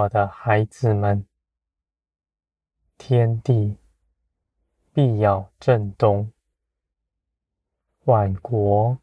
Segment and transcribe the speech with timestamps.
[0.00, 1.26] 我的孩子们，
[2.96, 3.76] 天地
[4.94, 6.32] 必要震动，
[8.04, 8.96] 万国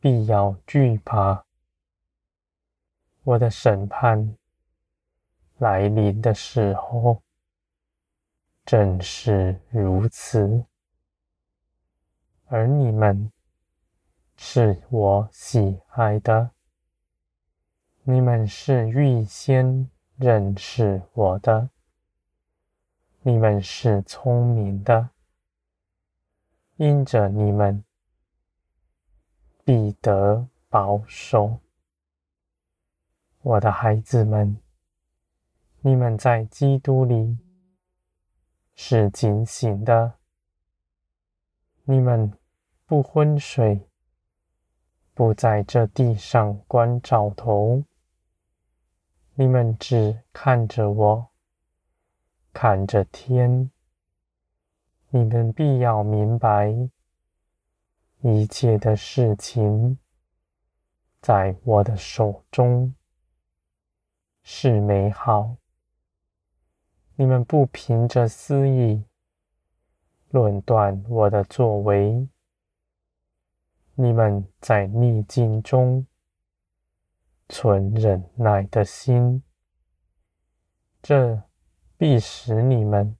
[0.00, 1.44] 必要惧怕。
[3.22, 4.36] 我的审判
[5.58, 7.22] 来临的时候，
[8.64, 10.64] 正是如此。
[12.46, 13.30] 而你们
[14.36, 16.50] 是我喜爱的，
[18.10, 21.68] 你们是预先认识我的，
[23.20, 25.10] 你们是聪明的，
[26.76, 27.84] 因着你们
[29.62, 31.58] 必得保守。
[33.42, 34.58] 我的孩子们，
[35.82, 37.36] 你们在基督里
[38.74, 40.14] 是警醒的。
[41.84, 42.32] 你们
[42.86, 43.86] 不昏睡，
[45.12, 47.84] 不在这地上关照头。
[49.40, 51.28] 你们只看着我，
[52.52, 53.70] 看着天。
[55.10, 56.74] 你们必要明白，
[58.20, 59.96] 一切的事情
[61.20, 62.92] 在我的手中
[64.42, 65.54] 是美好。
[67.14, 69.04] 你们不凭着私意。
[70.30, 72.28] 论断我的作为，
[73.94, 76.04] 你们在逆境中
[77.48, 79.42] 存忍耐的心，
[81.02, 81.42] 这
[81.96, 83.16] 必使你们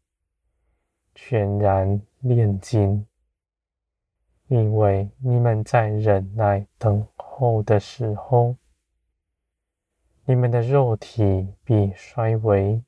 [1.15, 3.07] 全然炼金，
[4.49, 8.57] 因为你们在忍耐等候的时候，
[10.25, 12.83] 你们的肉体必衰微。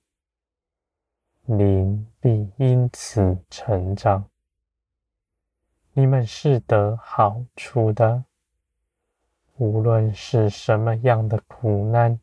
[1.46, 4.30] 灵必因此成长。
[5.92, 8.24] 你们是得好处的，
[9.60, 12.18] 无论是什么样的苦难，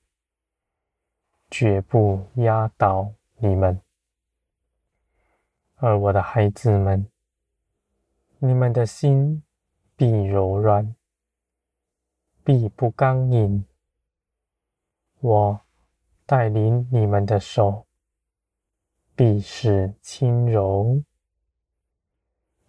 [1.52, 3.80] 绝不压倒你们。
[5.76, 7.08] 而我的孩子们，
[8.40, 9.44] 你们的心
[9.96, 10.96] 必柔软，
[12.44, 13.64] 必不刚硬。
[15.20, 15.62] 我
[16.26, 17.86] 带领你们的手。
[19.16, 21.04] 必是轻柔，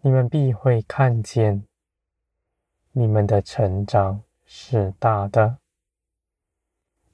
[0.03, 1.67] 你们必会看见，
[2.93, 5.59] 你们的成长是大的。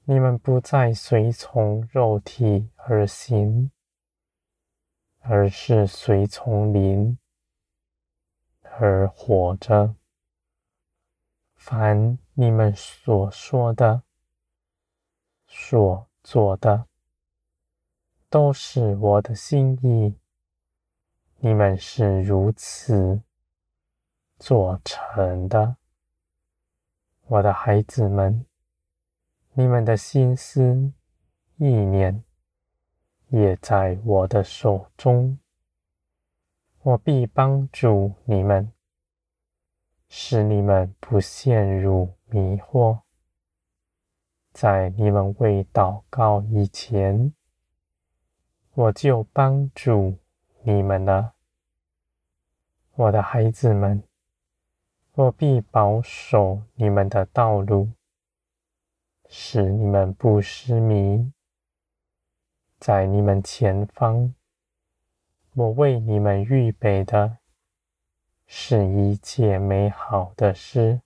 [0.05, 3.71] 你们不再随从肉体而行，
[5.19, 7.17] 而是随从灵
[8.61, 9.95] 而活着。
[11.55, 14.03] 凡你们所说的、
[15.45, 16.87] 所做的，
[18.29, 20.15] 都是我的心意，
[21.39, 23.21] 你们是如此
[24.37, 25.75] 做成的，
[27.27, 28.45] 我的孩子们，
[29.53, 30.93] 你们的心思
[31.57, 32.23] 意念
[33.29, 35.39] 也在我的手中，
[36.83, 38.71] 我必帮助你们，
[40.07, 42.99] 使你们不陷入迷惑，
[44.53, 47.33] 在你们未祷告以前。
[48.75, 50.19] 我就帮助
[50.61, 51.33] 你们了，
[52.93, 54.03] 我的孩子们，
[55.17, 57.89] 我必保守你们的道路，
[59.29, 61.31] 使你们不失迷。
[62.79, 64.35] 在你们前方，
[65.53, 67.37] 我为你们预备的
[68.45, 70.99] 是一切美好的事。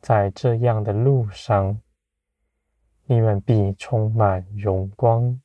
[0.00, 1.78] 在这样的路上，
[3.04, 5.38] 你们必充满荣光。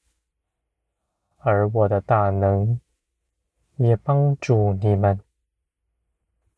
[1.39, 2.79] 而我的大能
[3.75, 5.19] 也帮助你们，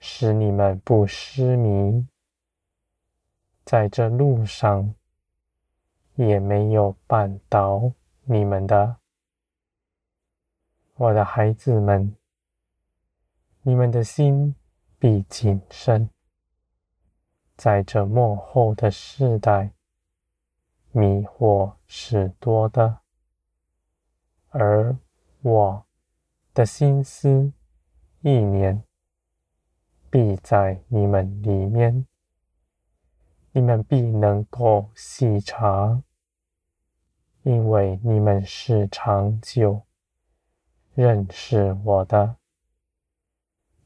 [0.03, 2.07] 使你们不失迷，
[3.63, 4.95] 在这路上
[6.15, 7.91] 也没有绊倒
[8.23, 8.97] 你们的，
[10.95, 12.15] 我的孩子们，
[13.61, 14.55] 你们的心
[14.97, 16.09] 必谨慎，
[17.55, 19.71] 在这末后的世代，
[20.91, 23.01] 迷惑是多的。
[24.49, 24.97] 而
[25.43, 25.85] 我
[26.55, 27.53] 的心思
[28.21, 28.83] 意念
[30.11, 32.05] 必在你们里面，
[33.53, 36.03] 你们必能够细察，
[37.43, 39.81] 因为你们是长久
[40.93, 42.35] 认识我的，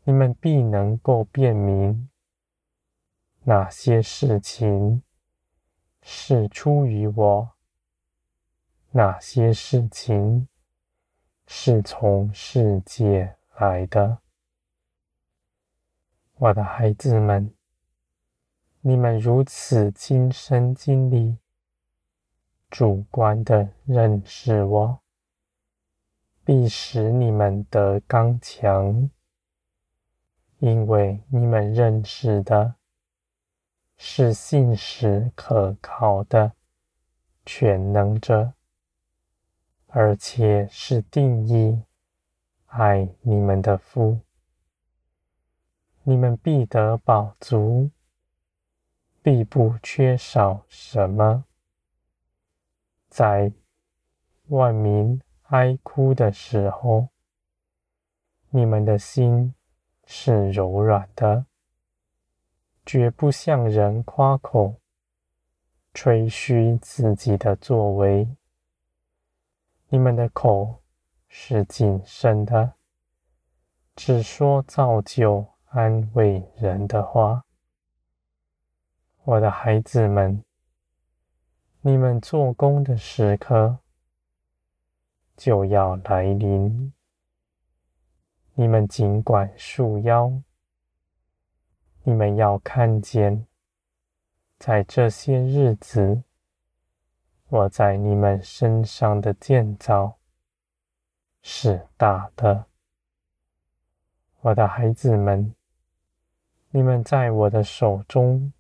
[0.04, 2.10] 你们必能够辨明
[3.44, 5.04] 哪些事情
[6.01, 7.51] 是出于我，
[8.92, 10.48] 哪些事情。
[11.48, 14.18] 是从世界来的，
[16.37, 17.49] 我的孩子们，
[18.81, 21.37] 你们如此亲身经历
[22.69, 24.99] 主观的认识我，
[26.43, 29.09] 必使你们得刚强，
[30.59, 32.75] 因为你们认识的
[33.95, 36.51] 是信实可靠的
[37.45, 38.51] 全能者，
[39.88, 41.81] 而且是定义
[42.65, 44.19] 爱你们的父。
[46.07, 47.89] 你们必得饱足，
[49.23, 51.45] 必不缺少什么。
[53.09, 53.51] 在
[54.49, 57.07] 万民哀哭的时候，
[58.51, 59.55] 你们的心
[60.05, 61.47] 是柔软的，
[62.85, 64.75] 绝不向人夸口，
[65.91, 68.29] 吹嘘自己的作为。
[69.89, 70.83] 你们的口
[71.27, 72.73] 是谨慎的，
[73.95, 75.54] 只说造就。
[75.75, 77.44] 安慰人的话，
[79.25, 80.42] 我的孩子们，
[81.81, 83.80] 你们做工的时刻
[85.36, 86.94] 就要来临。
[88.54, 90.42] 你们尽管束腰，
[92.04, 93.45] 你们要看见，
[94.57, 96.24] 在这些日子，
[97.50, 100.16] 我在你们身上的建造
[101.42, 102.68] 是大的，
[104.39, 105.54] 我的孩子们。
[106.75, 108.51] 你们在我的手中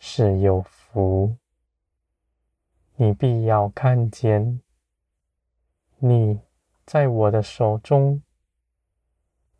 [0.00, 1.36] 是有福，
[2.96, 4.60] 你必要看见，
[5.98, 6.40] 你
[6.84, 8.20] 在我的手中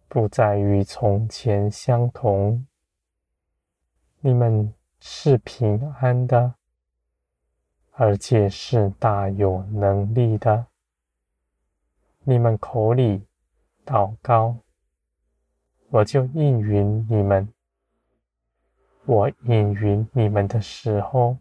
[0.09, 2.67] 不再与从前相同。
[4.19, 6.57] 你们是平安的，
[7.93, 10.67] 而且是大有能力的。
[12.25, 13.25] 你们口里
[13.87, 14.57] 祷告。
[15.91, 17.49] 我就应允你们，
[19.07, 21.39] 我应允你们的时候，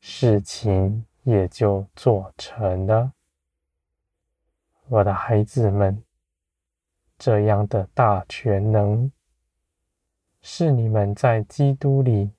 [0.00, 3.12] 事情也就做成了。
[4.88, 6.02] 我的孩子们，
[7.18, 9.12] 这样的大全能，
[10.40, 12.30] 是你们在基督里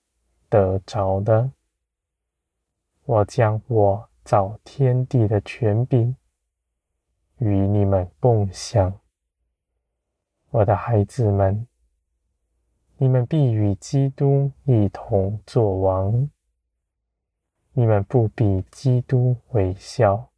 [0.49, 1.51] 得着的。
[3.05, 6.15] 我将我造天地的权柄
[7.37, 9.00] 与你们共享。
[10.51, 11.65] 我的孩子们，
[12.97, 16.29] 你们必与基督一同作王。
[17.71, 20.29] 你们不比基督微小。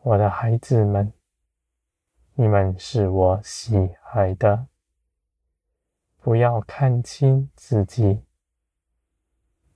[0.00, 1.12] 我的孩子们，
[2.36, 4.66] 你们是我喜爱的。
[6.16, 8.24] 不要看轻自己。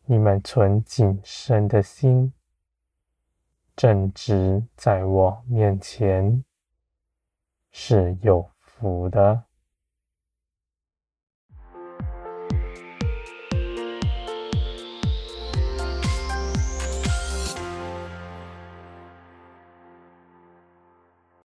[0.06, 2.32] 你们存谨慎的心，
[3.76, 6.42] 正直在我面前，
[7.70, 8.50] 是有
[8.82, 9.44] 福的。